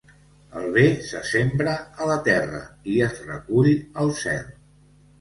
[0.61, 2.65] El bé se sembra a la terra
[2.97, 3.73] i es recull
[4.05, 4.47] al cel.